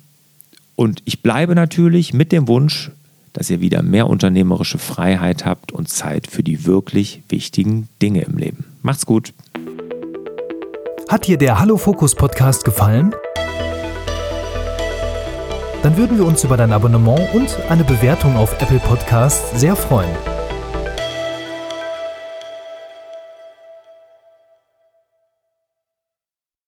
und 0.76 1.02
ich 1.04 1.22
bleibe 1.22 1.56
natürlich 1.56 2.14
mit 2.14 2.30
dem 2.30 2.46
Wunsch, 2.46 2.92
dass 3.38 3.48
ihr 3.50 3.60
wieder 3.60 3.82
mehr 3.82 4.08
unternehmerische 4.08 4.78
Freiheit 4.78 5.44
habt 5.44 5.70
und 5.70 5.88
Zeit 5.88 6.26
für 6.26 6.42
die 6.42 6.66
wirklich 6.66 7.22
wichtigen 7.28 7.88
Dinge 8.02 8.22
im 8.22 8.36
Leben. 8.36 8.64
Macht's 8.82 9.06
gut. 9.06 9.32
Hat 11.08 11.28
dir 11.28 11.38
der 11.38 11.60
Hallo 11.60 11.76
Fokus 11.76 12.16
Podcast 12.16 12.64
gefallen? 12.64 13.14
dann 15.82 15.96
würden 15.96 16.18
wir 16.18 16.26
uns 16.26 16.44
über 16.44 16.56
dein 16.56 16.72
Abonnement 16.72 17.32
und 17.34 17.56
eine 17.70 17.84
Bewertung 17.84 18.36
auf 18.36 18.60
Apple 18.60 18.80
Podcasts 18.80 19.58
sehr 19.58 19.76
freuen. 19.76 20.10